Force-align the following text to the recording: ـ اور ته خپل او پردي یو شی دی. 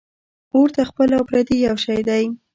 ـ 0.29 0.53
اور 0.55 0.67
ته 0.75 0.81
خپل 0.89 1.09
او 1.17 1.23
پردي 1.29 1.55
یو 1.65 1.77
شی 1.85 1.99
دی. 2.07 2.23